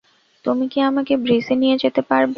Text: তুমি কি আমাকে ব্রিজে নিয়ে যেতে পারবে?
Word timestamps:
তুমি 0.45 0.65
কি 0.67 0.79
আমাকে 0.81 1.13
ব্রিজে 1.17 1.55
নিয়ে 1.55 1.75
যেতে 1.77 2.01
পারবে? 2.01 2.29